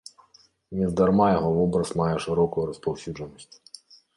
Нездарма 0.77 1.27
яго 1.33 1.49
вобраз 1.59 1.89
мае 2.01 2.09
шырокую 2.25 2.65
распаўсюджанасць. 2.71 3.53